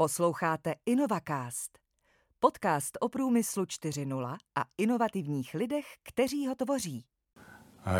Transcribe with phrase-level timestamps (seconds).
[0.00, 1.78] Posloucháte InnovaCast,
[2.38, 7.04] podcast o průmyslu 4.0 a inovativních lidech, kteří ho tvoří.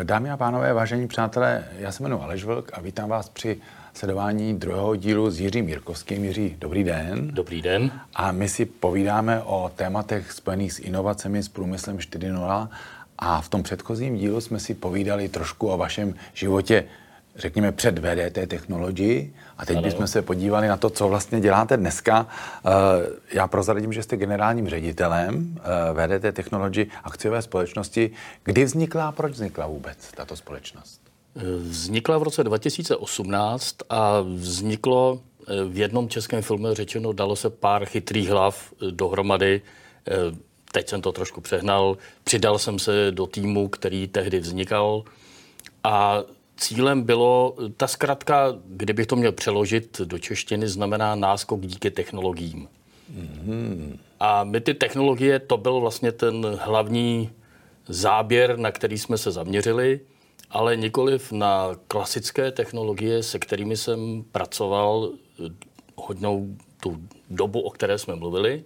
[0.03, 3.61] Dámy a pánové, vážení přátelé, já se jmenuji Aleš Vlk a vítám vás při
[3.93, 6.23] sledování druhého dílu s Jiřím Jirkovským.
[6.23, 7.27] Jiří, dobrý den.
[7.27, 8.01] Dobrý den.
[8.15, 12.69] A my si povídáme o tématech spojených s inovacemi, s průmyslem 4.0
[13.17, 16.87] a v tom předchozím dílu jsme si povídali trošku o vašem životě
[17.35, 19.33] řekněme, před VDT technologii.
[19.57, 19.87] A teď ano.
[19.87, 22.27] bychom se podívali na to, co vlastně děláte dneska.
[22.65, 22.69] Eh,
[23.33, 28.11] já prozradím, že jste generálním ředitelem eh, VDT Technology akciové společnosti.
[28.43, 31.01] Kdy vznikla a proč vznikla vůbec tato společnost?
[31.35, 35.21] Eh, vznikla v roce 2018 a vzniklo
[35.69, 39.61] v jednom českém filmu řečeno, dalo se pár chytrých hlav dohromady.
[40.71, 41.97] Teď jsem to trošku přehnal.
[42.23, 45.03] Přidal jsem se do týmu, který tehdy vznikal
[45.83, 46.23] a
[46.61, 52.67] cílem bylo, ta zkratka, kdybych to měl přeložit do češtiny, znamená náskok díky technologiím.
[53.13, 53.97] Mm-hmm.
[54.19, 57.29] A my ty technologie, to byl vlastně ten hlavní
[57.87, 59.99] záběr, na který jsme se zaměřili,
[60.49, 65.11] ale nikoliv na klasické technologie, se kterými jsem pracoval
[65.95, 68.63] hodnou tu dobu, o které jsme mluvili,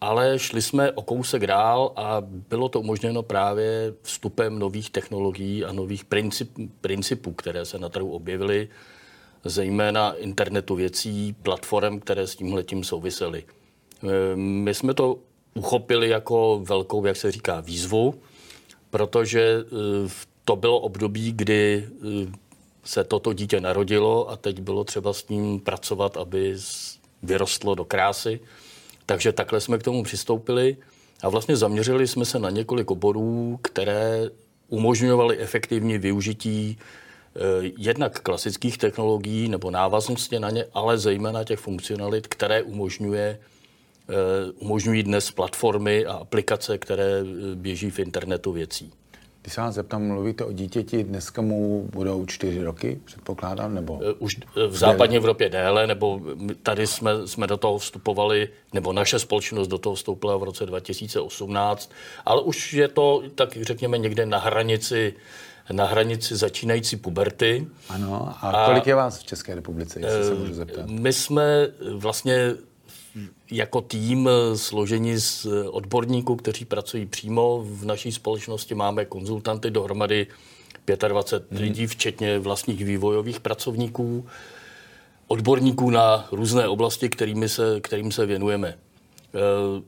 [0.00, 5.72] ale šli jsme o kousek dál a bylo to umožněno právě vstupem nových technologií a
[5.72, 8.68] nových princip, principů, které se na trhu objevily,
[9.44, 13.44] zejména internetu věcí, platform, které s tím letím souvisely.
[14.02, 15.18] E, my jsme to
[15.54, 18.14] uchopili jako velkou, jak se říká, výzvu,
[18.90, 19.64] protože e,
[20.44, 22.32] to bylo období, kdy e,
[22.84, 26.56] se toto dítě narodilo a teď bylo třeba s ním pracovat, aby
[27.22, 28.40] vyrostlo do krásy.
[29.08, 30.76] Takže takhle jsme k tomu přistoupili
[31.22, 34.30] a vlastně zaměřili jsme se na několik oborů, které
[34.68, 37.40] umožňovaly efektivní využití eh,
[37.78, 43.38] jednak klasických technologií nebo návaznosti na ně, ale zejména těch funkcionalit, které umožňuje,
[44.08, 44.14] eh,
[44.58, 48.92] umožňují dnes platformy a aplikace, které eh, běží v internetu věcí.
[49.42, 54.00] Když se vás zeptám, mluvíte o dítěti, dneska mu budou čtyři roky, předpokládám, nebo?
[54.02, 56.20] Eh, už eh, v západní Evropě déle, nebo
[56.62, 61.92] tady jsme, jsme do toho vstupovali, nebo naše společnost do toho vstoupila v roce 2018,
[62.24, 65.14] ale už je to, tak řekněme, někde na hranici
[65.72, 67.66] na hranici začínající puberty.
[67.88, 70.86] Ano, a kolik a, je vás v České republice, jestli se můžu zeptat?
[70.86, 72.54] My jsme vlastně
[73.50, 78.74] jako tým eh, složení z eh, odborníků, kteří pracují přímo v naší společnosti.
[78.74, 80.26] Máme konzultanty dohromady
[81.08, 81.68] 25 hmm.
[81.68, 84.26] lidí, včetně vlastních vývojových pracovníků,
[85.26, 88.68] odborníků na různé oblasti, kterými se, kterým se věnujeme.
[88.68, 89.82] Eh,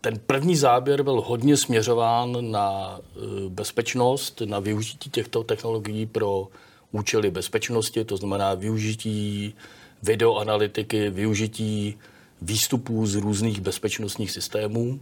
[0.00, 3.00] ten první záběr byl hodně směřován na
[3.48, 6.48] bezpečnost, na využití těchto technologií pro
[6.92, 9.54] účely bezpečnosti, to znamená využití
[10.02, 11.98] videoanalytiky, využití
[12.42, 15.00] výstupů z různých bezpečnostních systémů,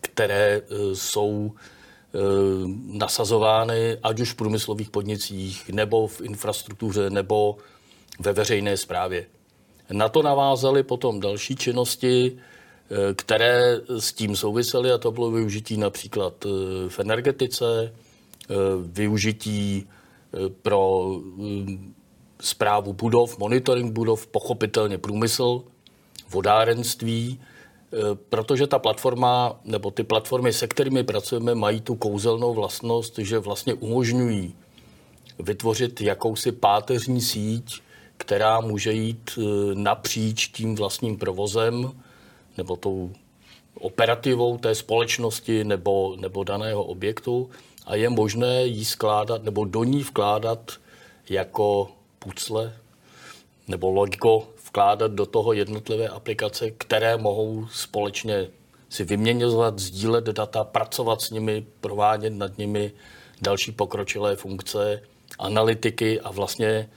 [0.00, 2.18] které e, jsou e,
[2.98, 7.56] nasazovány ať už v průmyslových podnicích, nebo v infrastruktuře, nebo
[8.20, 9.26] ve veřejné správě.
[9.92, 15.76] Na to navázaly potom další činnosti, e, které s tím souvisely, a to bylo využití
[15.76, 16.44] například
[16.88, 17.94] v energetice,
[18.82, 19.88] využití
[20.62, 21.10] pro
[22.40, 25.64] zprávu budov, monitoring budov, pochopitelně průmysl,
[26.30, 27.96] vodárenství, eh,
[28.28, 33.74] protože ta platforma, nebo ty platformy, se kterými pracujeme, mají tu kouzelnou vlastnost, že vlastně
[33.74, 34.54] umožňují
[35.38, 37.80] vytvořit jakousi páteřní síť,
[38.16, 39.42] která může jít eh,
[39.74, 41.92] napříč tím vlastním provozem
[42.56, 43.12] nebo tou
[43.80, 47.50] operativou té společnosti nebo, nebo daného objektu.
[47.86, 50.72] A je možné jí skládat nebo do ní vkládat
[51.30, 51.88] jako
[52.18, 52.76] pucle
[53.68, 58.46] nebo logo vkládat do toho jednotlivé aplikace, které mohou společně
[58.88, 62.92] si vyměňovat, sdílet data, pracovat s nimi, provádět nad nimi
[63.42, 65.02] další pokročilé funkce,
[65.38, 66.88] analytiky a vlastně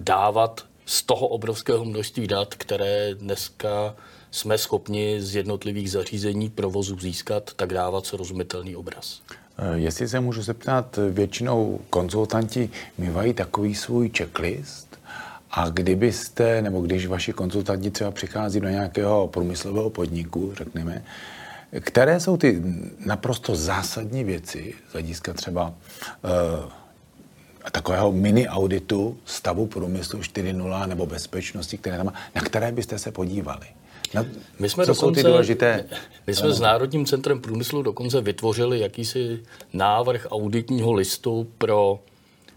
[0.00, 3.96] dávat z toho obrovského množství dat, které dneska
[4.30, 9.20] jsme schopni z jednotlivých zařízení provozu získat, tak dávat srozumitelný obraz.
[9.58, 14.87] Eh, jestli se můžu zeptat, většinou konzultanti mývají takový svůj checklist,
[15.50, 21.04] a kdybyste, nebo když vaši konzultanti třeba přichází do nějakého průmyslového podniku, řekněme,
[21.80, 22.62] které jsou ty
[23.06, 26.70] naprosto zásadní věci z hlediska třeba uh,
[27.72, 33.66] takového mini auditu stavu průmyslu 4.0 nebo bezpečnosti, které tam, na které byste se podívali?
[34.14, 34.26] Na,
[34.58, 35.84] my jsme co dokonce, jsou ty důležité?
[36.26, 39.42] My jsme s Národním centrem průmyslu dokonce vytvořili jakýsi
[39.72, 42.00] návrh auditního listu, pro,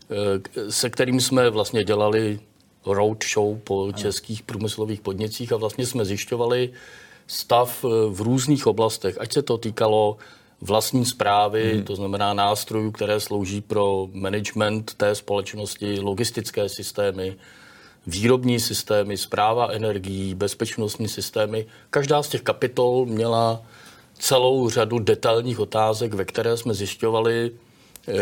[0.09, 2.39] eh, se kterým jsme vlastně dělali
[2.85, 6.69] roadshow po českých průmyslových podnicích a vlastně jsme zjišťovali
[7.27, 10.17] stav v různých oblastech, ať se to týkalo
[10.61, 11.83] vlastní zprávy, hmm.
[11.83, 17.35] to znamená nástrojů, které slouží pro management té společnosti, logistické systémy,
[18.07, 21.65] výrobní systémy, zpráva energií, bezpečnostní systémy.
[21.89, 23.61] Každá z těch kapitol měla
[24.19, 27.51] celou řadu detailních otázek, ve které jsme zjišťovali,
[28.07, 28.13] eh,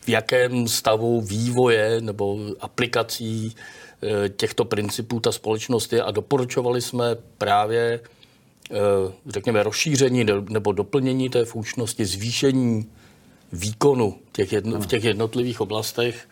[0.00, 3.56] v jakém stavu vývoje nebo aplikací
[4.02, 6.02] eh, těchto principů ta společnost je.
[6.02, 8.00] A doporučovali jsme právě
[8.70, 12.86] Eh, řekněme, rozšíření nebo doplnění té funkčnosti, zvýšení
[13.52, 16.28] výkonu těch jedno, v těch jednotlivých oblastech.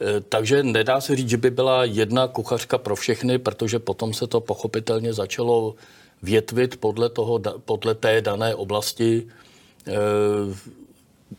[0.00, 4.26] Eh, takže nedá se říct, že by byla jedna kuchařka pro všechny, protože potom se
[4.26, 5.74] to pochopitelně začalo
[6.22, 9.26] větvit podle, toho, podle té dané oblasti,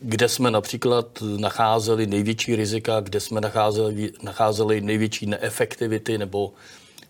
[0.00, 6.52] kde jsme například nacházeli největší rizika, kde jsme nacházeli, nacházeli největší neefektivity nebo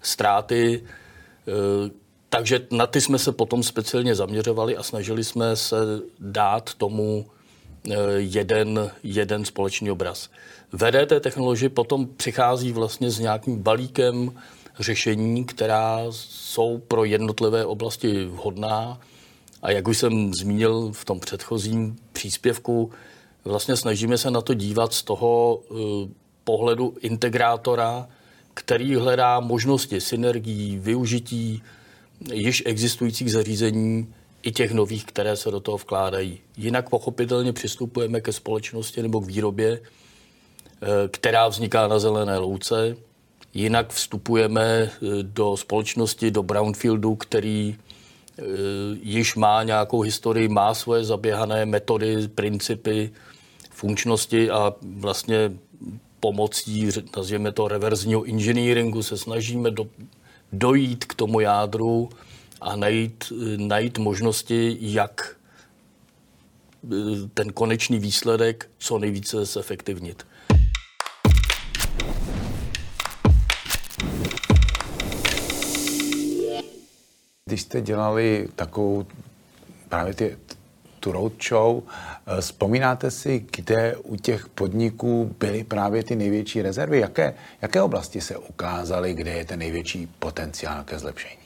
[0.02, 0.82] ztráty,
[2.28, 5.76] takže na ty jsme se potom speciálně zaměřovali a snažili jsme se
[6.20, 7.26] dát tomu
[7.90, 10.30] eh, jeden, jeden společný obraz.
[10.72, 14.32] VDT technologie potom přichází vlastně s nějakým balíkem
[14.78, 19.00] řešení, která jsou pro jednotlivé oblasti vhodná.
[19.62, 22.90] A jak už jsem zmínil v tom předchozím příspěvku,
[23.44, 25.74] vlastně snažíme se na to dívat z toho eh,
[26.44, 28.08] pohledu integrátora,
[28.54, 31.62] který hledá možnosti synergií, využití
[32.32, 36.40] již existujících zařízení i těch nových, které se do toho vkládají.
[36.56, 42.96] Jinak pochopitelně přistupujeme ke společnosti nebo k výrobě, eh, která vzniká na zelené louce.
[43.54, 44.90] Jinak vstupujeme eh,
[45.22, 47.76] do společnosti, do brownfieldu, který
[49.02, 53.10] již má nějakou historii, má svoje zaběhané metody, principy,
[53.70, 55.52] funkčnosti a vlastně
[56.20, 59.86] pomocí, nazvěme to, reverzního engineeringu se snažíme do,
[60.52, 62.08] dojít k tomu jádru
[62.60, 65.36] a najít, najít možnosti, jak
[66.84, 70.26] eh, ten konečný výsledek co nejvíce zefektivnit.
[77.48, 79.06] Když jste dělali takovou
[79.88, 80.36] právě ty,
[81.00, 81.82] tu roadshow.
[82.26, 87.00] Eh, vzpomínáte si, kde u těch podniků byly právě ty největší rezervy?
[87.00, 91.42] Jaké, jaké oblasti se ukázaly, kde je ten největší potenciál ke zlepšení?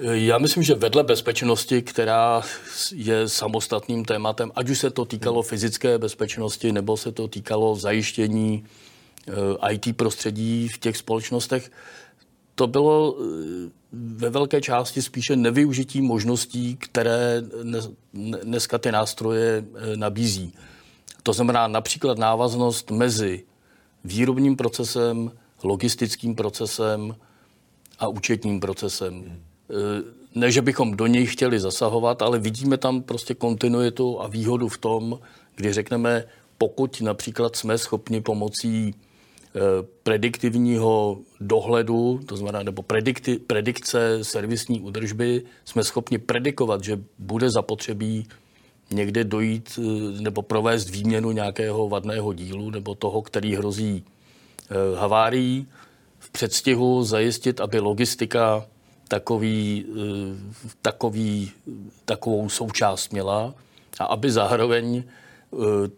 [0.00, 2.42] Eh, já myslím, že vedle bezpečnosti, která
[2.94, 8.64] je samostatným tématem, ať už se to týkalo fyzické bezpečnosti, nebo se to týkalo zajištění
[9.28, 11.70] eh, IT prostředí v těch společnostech,
[12.54, 13.16] to bylo
[13.94, 17.42] ve velké části spíše nevyužití možností, které
[18.42, 20.54] dneska ty nástroje eh, nabízí.
[21.22, 23.44] To znamená například návaznost mezi
[24.04, 27.16] výrobním procesem, logistickým procesem
[27.98, 29.24] a účetním procesem.
[29.70, 29.74] Eh,
[30.34, 34.78] ne, že bychom do něj chtěli zasahovat, ale vidíme tam prostě kontinuitu a výhodu v
[34.78, 35.18] tom,
[35.54, 36.24] kdy řekneme,
[36.58, 38.94] pokud například jsme schopni pomocí
[40.02, 48.26] prediktivního dohledu, to znamená, nebo predikti, predikce servisní údržby, jsme schopni predikovat, že bude zapotřebí
[48.90, 54.04] někde dojít eh, nebo provést výměnu nějakého vadného dílu nebo toho, který hrozí
[54.70, 55.66] eh, havárií,
[56.18, 58.66] v předstihu zajistit, aby logistika
[59.08, 61.50] takový, eh, takový,
[62.04, 63.54] takovou součást měla
[63.98, 65.23] a aby zároveň Eh,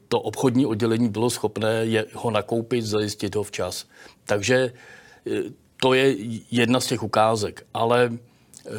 [0.08, 3.86] to obchodní oddělení bylo schopné je, ho nakoupit, zajistit ho včas.
[4.24, 4.72] Takže
[5.26, 5.42] eh,
[5.80, 6.16] to je
[6.50, 7.66] jedna z těch ukázek.
[7.74, 8.12] Ale
[8.66, 8.70] eh,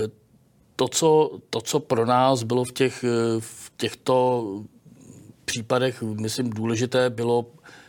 [0.76, 3.06] to, co, to, co pro nás bylo v, těch,
[3.40, 4.46] v těchto
[5.46, 7.46] případech, myslím, důležité, bylo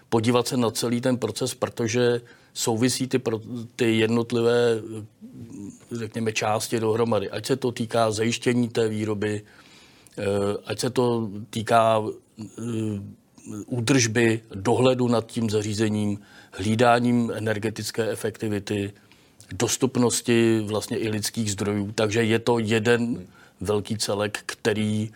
[0.08, 2.20] podívat se na celý ten proces, protože
[2.54, 3.20] souvisí ty,
[3.76, 4.80] ty jednotlivé,
[5.92, 7.30] řekněme, části dohromady.
[7.30, 9.42] Ať se to týká zajištění té výroby,
[10.64, 12.27] ať se to týká Eh,
[13.66, 16.18] údržby, dohledu nad tím zařízením,
[16.52, 18.92] hlídáním energetické efektivity,
[19.52, 21.92] dostupnosti vlastně i lidských zdrojů.
[21.92, 23.26] Takže je to jeden
[23.60, 25.10] velký celek, který,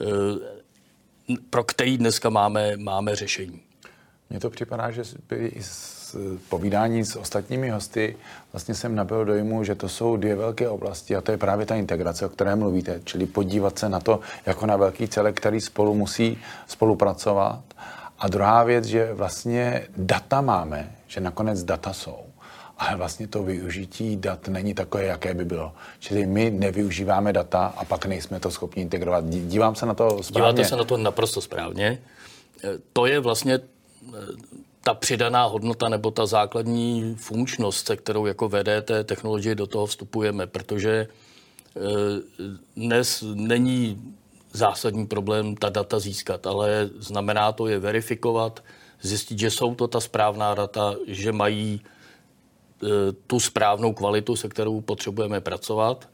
[0.00, 3.60] eh, pro který dneska máme, máme řešení.
[4.30, 5.52] Mně to připadá, že by
[6.18, 8.16] i povídání s ostatními hosty
[8.52, 11.74] vlastně jsem nabil dojmu, že to jsou dvě velké oblasti a to je právě ta
[11.74, 15.94] integrace, o které mluvíte, čili podívat se na to jako na velký celek, který spolu
[15.94, 17.62] musí spolupracovat.
[18.18, 22.16] A druhá věc, že vlastně data máme, že nakonec data jsou
[22.78, 25.72] ale vlastně to využití dat není takové, jaké by bylo.
[25.98, 29.24] Čili my nevyužíváme data a pak nejsme to schopni integrovat.
[29.24, 30.52] Dívám se na to správně.
[30.52, 31.86] Díváte se na to naprosto správně.
[32.64, 33.58] E, to je vlastně
[34.86, 40.46] ta přidaná hodnota nebo ta základní funkčnost, se kterou jako VDT technologie do toho vstupujeme,
[40.46, 41.06] protože
[41.76, 41.80] eh,
[42.76, 44.14] dnes není
[44.52, 48.64] zásadní problém ta data získat, ale znamená to je verifikovat,
[49.02, 52.86] zjistit, že jsou to ta správná data, že mají eh,
[53.26, 56.08] tu správnou kvalitu, se kterou potřebujeme pracovat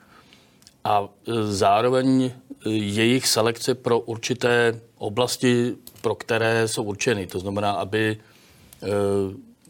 [0.85, 1.09] a
[1.45, 2.33] zároveň
[2.67, 7.27] jejich selekce pro určité oblasti, pro které jsou určeny.
[7.27, 8.19] To znamená, aby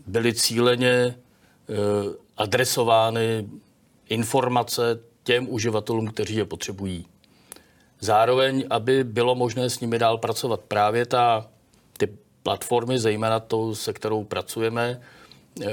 [0.07, 1.14] byly cíleně eh,
[2.37, 3.49] adresovány
[4.09, 7.07] informace těm uživatelům, kteří je potřebují.
[8.00, 10.61] Zároveň, aby bylo možné s nimi dál pracovat.
[10.61, 11.47] Právě ta,
[11.99, 12.09] ty
[12.42, 15.00] platformy, zejména to, se kterou pracujeme,
[15.62, 15.66] eh,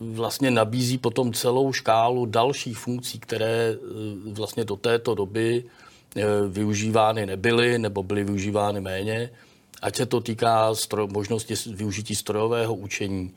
[0.00, 3.76] vlastně nabízí potom celou škálu dalších funkcí, které
[4.32, 5.64] vlastně do této doby
[6.48, 9.30] využívány nebyly nebo byly využívány méně
[9.82, 13.34] ať se to týká stroj, možnosti využití strojového učení,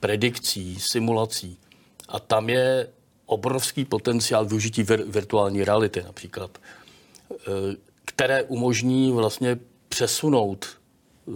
[0.00, 1.58] predikcí, simulací.
[2.08, 2.88] A tam je
[3.26, 6.58] obrovský potenciál využití vir, virtuální reality například,
[7.30, 7.36] eh,
[8.04, 10.66] které umožní vlastně přesunout
[11.28, 11.32] eh,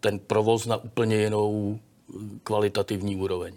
[0.00, 3.54] ten provoz na úplně jinou eh, kvalitativní úroveň.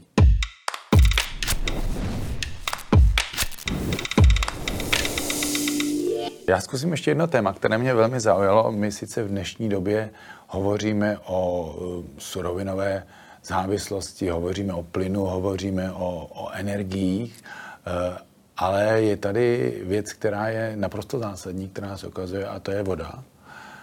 [6.50, 8.72] Já zkusím ještě jedno téma, které mě velmi zaujalo.
[8.72, 10.10] My sice v dnešní době
[10.48, 13.04] hovoříme o eh, surovinové
[13.44, 17.44] závislosti, hovoříme o plynu, hovoříme o, o energiích,
[17.88, 18.18] eh,
[18.58, 23.24] ale je tady věc, která je naprosto zásadní, která se ukazuje, a to je voda,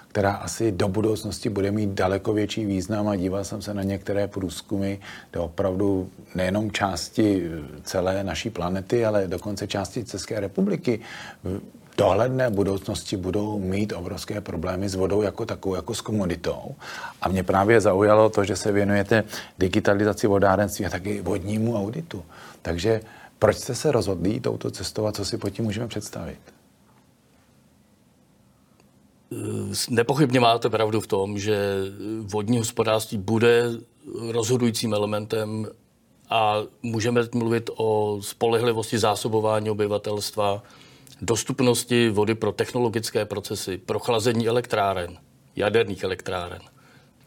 [0.09, 4.29] která asi do budoucnosti bude mít daleko větší význam a díval jsem se na některé
[4.29, 4.97] průzkumy,
[5.31, 7.51] kde opravdu nejenom části
[7.83, 11.01] celé naší planety, ale dokonce části České republiky
[11.99, 16.75] dohledné budoucnosti budou mít obrovské problémy s vodou jako takovou, jako s komoditou.
[17.23, 19.25] A mě právě zaujalo to, že se věnujete
[19.59, 22.25] digitalizaci vodárenství a taky vodnímu auditu.
[22.63, 23.01] Takže
[23.39, 26.39] proč jste se rozhodli touto cestou a co si pod tím můžeme představit?
[29.91, 31.57] Nepochybně máte pravdu v tom, že
[32.21, 33.71] vodní hospodářství bude
[34.31, 35.67] rozhodujícím elementem
[36.31, 40.63] a můžeme mluvit o spolehlivosti zásobování obyvatelstva,
[41.21, 45.19] dostupnosti vody pro technologické procesy, pro chlazení elektráren,
[45.57, 46.63] jaderných elektráren,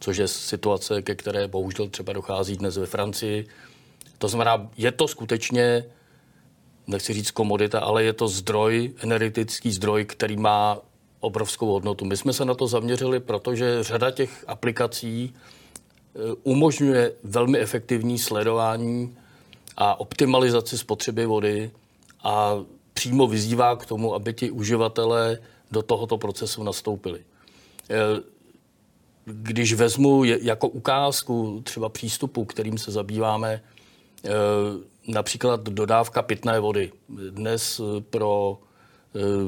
[0.00, 3.46] což je situace, ke které bohužel třeba dochází dnes ve Francii.
[4.18, 5.84] To znamená, je to skutečně,
[6.86, 10.78] nechci říct komodita, ale je to zdroj, energetický zdroj, který má
[11.20, 12.04] obrovskou hodnotu.
[12.04, 19.16] My jsme se na to zaměřili, protože řada těch aplikací eh, umožňuje velmi efektivní sledování
[19.76, 21.70] a optimalizaci spotřeby vody
[22.24, 22.54] a
[22.96, 25.38] přímo vyzývá k tomu, aby ti uživatelé
[25.70, 27.20] do tohoto procesu nastoupili.
[27.90, 28.22] Eh,
[29.24, 33.60] když vezmu jako ukázku třeba přístupu, kterým se zabýváme,
[34.24, 34.30] eh,
[35.08, 36.92] například dodávka pitné vody.
[37.30, 38.58] Dnes eh, pro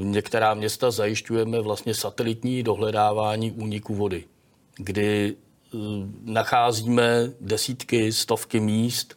[0.03, 4.25] některá města zajišťujeme vlastně satelitní dohledávání úniku vody,
[4.77, 5.37] kdy
[6.25, 9.17] nacházíme desítky, stovky míst,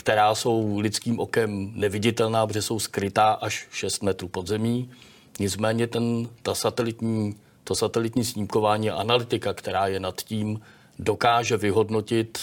[0.00, 4.90] která jsou lidským okem neviditelná, protože jsou skrytá až 6 metrů pod zemí.
[5.38, 10.60] Nicméně ten, ta satelitní, to satelitní snímkování a analytika, která je nad tím,
[10.98, 12.38] dokáže vyhodnotit,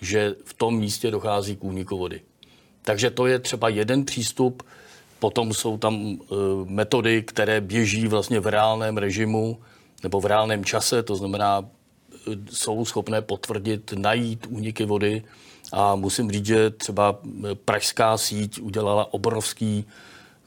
[0.00, 2.20] že v tom místě dochází k úniku vody.
[2.82, 4.62] Takže to je třeba jeden přístup.
[5.18, 6.16] Potom jsou tam e,
[6.64, 9.58] metody, které běží vlastně v reálném režimu
[10.02, 11.68] nebo v reálném čase, to znamená,
[12.50, 15.22] jsou schopné potvrdit, najít úniky vody
[15.72, 17.18] a musím říct, že třeba
[17.64, 19.84] pražská síť udělala obrovský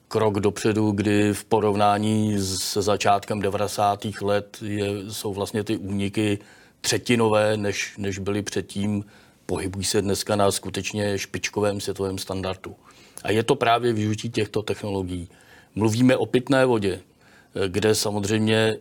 [0.07, 4.05] krok dopředu, kdy v porovnání se začátkem 90.
[4.21, 6.39] let je, jsou vlastně ty úniky
[6.81, 9.05] třetinové, než, než byly předtím.
[9.45, 12.75] Pohybují se dneska na skutečně špičkovém světovém standardu.
[13.23, 15.29] A je to právě využití těchto technologií.
[15.75, 16.99] Mluvíme o pitné vodě,
[17.67, 18.77] kde samozřejmě e,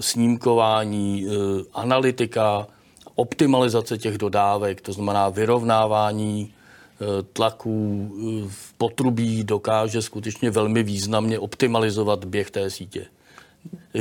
[0.00, 1.30] snímkování, e,
[1.74, 2.66] analytika,
[3.14, 8.10] optimalizace těch dodávek, to znamená vyrovnávání eh, tlaků
[8.48, 13.06] v potrubí dokáže skutečně velmi významně optimalizovat běh té sítě.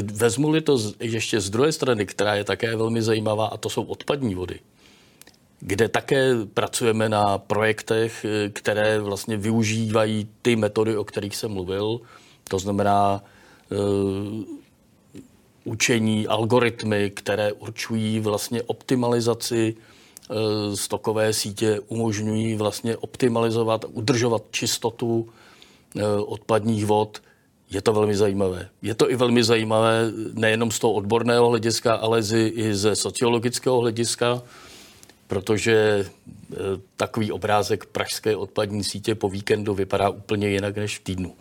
[0.03, 4.35] Vezmu-li to ještě z druhé strany, která je také velmi zajímavá, a to jsou odpadní
[4.35, 4.59] vody,
[5.59, 12.01] kde také pracujeme na projektech, které vlastně využívají ty metody, o kterých jsem mluvil.
[12.49, 13.23] To znamená
[15.63, 25.29] učení, algoritmy, které určují vlastně optimalizaci e, stokové sítě, umožňují vlastně optimalizovat, udržovat čistotu
[25.95, 27.21] e, odpadních vod.
[27.71, 28.69] Je to velmi zajímavé.
[28.81, 34.41] Je to i velmi zajímavé nejenom z toho odborného hlediska, ale i ze sociologického hlediska,
[35.27, 36.55] protože eh,
[36.97, 41.35] takový obrázek pražské odpadní sítě po víkendu vypadá úplně jinak než v týdnu.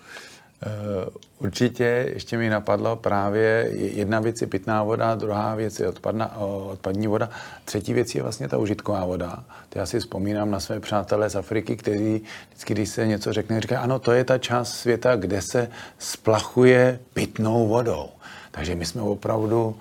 [0.62, 6.36] Eh, určitě ještě mi napadlo právě jedna věc je pitná voda, druhá věc je odpadna,
[6.70, 7.30] odpadní voda,
[7.64, 9.44] třetí věc je vlastně ta užitková voda.
[9.68, 13.60] To já si vzpomínám na své přátelé z Afriky, kteří vždycky, když se něco řekne,
[13.60, 18.08] říkají, ano, to je ta část světa, kde se splachuje pitnou vodou.
[18.50, 19.76] Takže my jsme opravdu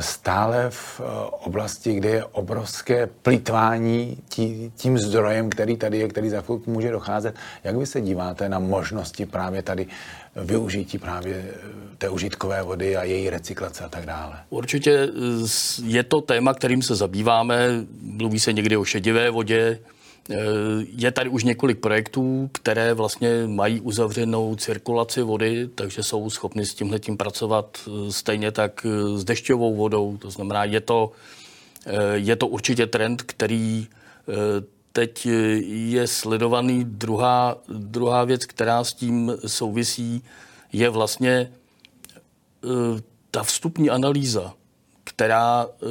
[0.00, 6.28] stále v eh, oblasti, kde je obrovské plítvání tí, tím zdrojem, který tady je, který
[6.28, 7.34] za chvilku může docházet.
[7.64, 9.86] Jak vy se díváte na možnosti právě tady
[10.36, 11.52] využití právě eh,
[11.98, 14.36] té užitkové vody a její recyklace a tak dále?
[14.50, 15.10] Určitě eh,
[15.84, 17.68] je to téma, kterým se zabýváme.
[18.02, 19.93] Mluví se někdy o šedivé vodě, Eh,
[20.96, 26.74] je tady už několik projektů, které vlastně mají uzavřenou cirkulaci vody, takže jsou schopni s
[26.74, 30.16] tímhletím pracovat eh, stejně tak eh, s dešťovou vodou.
[30.16, 31.12] To znamená, je to,
[32.14, 33.86] je to určitě trend, který
[34.92, 35.26] teď
[35.66, 36.84] je sledovaný.
[36.84, 40.22] Druhá, druhá věc, která s tím souvisí,
[40.72, 41.52] je vlastně
[43.30, 44.54] ta vstupní analýza
[45.16, 45.86] která eh,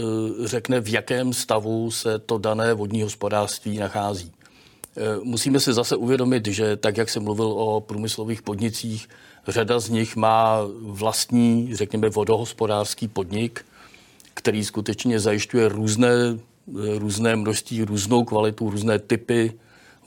[0.47, 4.31] řekne, v jakém stavu se to dané vodní hospodářství nachází.
[4.97, 9.09] Eh, musíme si zase uvědomit, že tak, jak jsem mluvil o průmyslových podnicích,
[9.47, 13.65] řada z nich má vlastní, řekněme, vodohospodářský podnik,
[14.33, 19.53] který skutečně zajišťuje různé, eh, různé množství, různou kvalitu, různé typy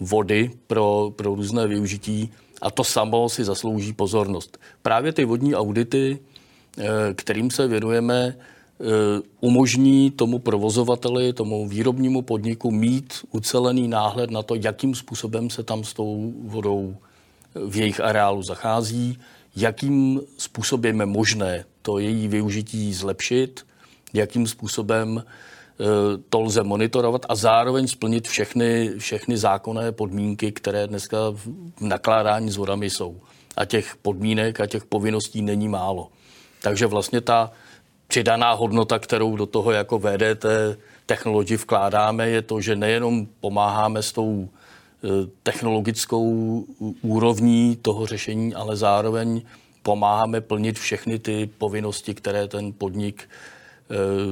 [0.01, 2.33] vody pro, pro různé využití
[2.63, 4.59] a to samo si zaslouží pozornost.
[4.83, 6.19] Právě ty vodní audity,
[7.15, 8.37] kterým se věnujeme,
[9.41, 15.85] umožní tomu provozovateli, tomu výrobnímu podniku mít ucelený náhled na to, jakým způsobem se tam
[15.85, 16.97] s tou vodou
[17.55, 19.19] v jejich areálu zachází,
[19.57, 23.67] jakým způsobem je možné to její využití zlepšit,
[24.13, 25.85] jakým způsobem eh,
[26.29, 31.49] to lze monitorovat a zároveň splnit všechny, všechny zákonné podmínky, které dneska v
[31.81, 33.21] nakládání s vodami jsou.
[33.57, 36.09] A těch podmínek a těch povinností není málo.
[36.63, 37.53] Takže vlastně ta,
[38.09, 40.47] přidaná hodnota, kterou do toho jako VDT
[41.07, 45.09] technologii vkládáme, je to, že nejenom pomáháme s tou e,
[45.43, 46.65] technologickou
[47.03, 49.43] úrovní toho řešení, ale zároveň
[49.83, 53.27] pomáháme plnit všechny ty povinnosti, které ten podnik e,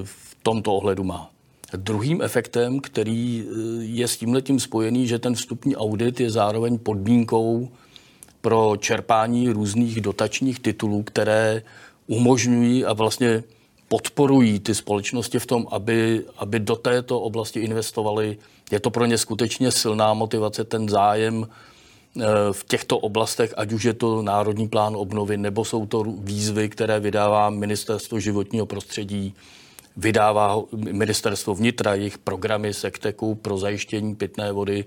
[0.05, 1.31] v tomto ohledu má.
[1.77, 7.69] Druhým efektem, který e, je s tímhletím spojený, že ten vstupní audit je zároveň podmínkou
[8.41, 11.63] pro čerpání různých dotačních titulů, které
[12.07, 13.43] umožňují a vlastně
[13.89, 18.39] podporují ty společnosti v tom, aby, aby do této oblasti investovali.
[18.71, 23.85] Je to pro ně skutečně silná motivace, ten zájem eh, v těchto oblastech, ať už
[23.85, 29.35] je to Národní plán obnovy, nebo jsou to výzvy, které vydává Ministerstvo životního prostředí,
[29.97, 34.85] vydává Ministerstvo vnitra, jejich programy sekteku pro zajištění pitné vody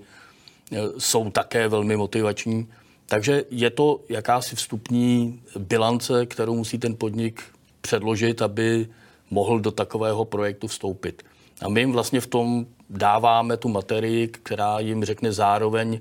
[0.72, 2.68] eh, jsou také velmi motivační.
[3.06, 7.42] Takže je to jakási vstupní bilance, kterou musí ten podnik
[7.80, 8.88] předložit, aby
[9.30, 11.22] mohl do takového projektu vstoupit.
[11.62, 16.00] A my jim vlastně v tom dáváme tu materii, která jim řekne zároveň,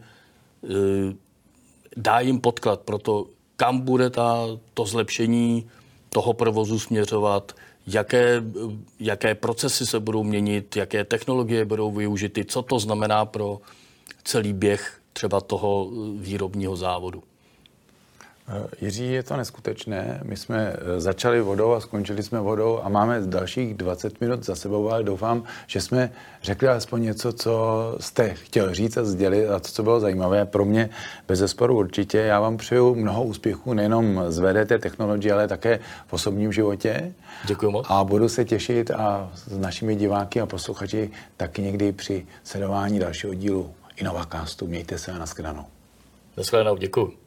[0.64, 0.68] eh,
[1.98, 5.68] dá jim podklad pro to, kam bude ta, to zlepšení
[6.10, 7.52] toho provozu směřovat,
[7.88, 8.44] jaké,
[9.00, 13.60] jaké procesy se budou měnit, jaké technologie budou využity, co to znamená pro
[14.24, 17.24] celý běh třeba toho výrobního závodu.
[18.82, 20.20] Jiří, je to neskutečné.
[20.24, 24.56] My jsme eh, začali vodou a skončili jsme vodou a máme dalších 20 minut za
[24.56, 26.12] sebou, ale doufám, že jsme
[26.44, 30.66] řekli alespoň něco, co jste chtěl říct a sdělit a to, co bylo zajímavé pro
[30.66, 30.90] mě,
[31.28, 32.18] bez zesporu určitě.
[32.18, 37.14] Já vám přeju mnoho úspěchů nejenom z VDT technologie, ale také v osobním životě.
[37.46, 37.86] Děkuji moc.
[37.90, 43.34] A budu se těšit a s našimi diváky a posluchači taky někdy při sledování dalšího
[43.34, 44.68] dílu Innovacastu.
[44.68, 45.66] Mějte se a nashledanou.
[46.38, 47.27] Nashledanou, děkuji.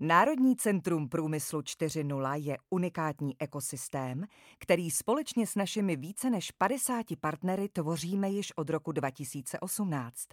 [0.00, 4.24] Národní centrum průmyslu 4.0 je unikátní ekosystém,
[4.58, 10.28] který společně s našimi více než 50 partnery tvoříme již od roku 2018.